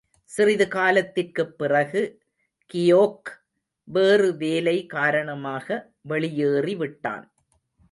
[0.23, 2.21] சிறிது காலத்திற்குப் பிறகு
[2.73, 3.43] கியோக்
[3.83, 5.91] வேறு வேலை காரணமாக
[6.09, 7.23] வெளியேறிவிட்டான்.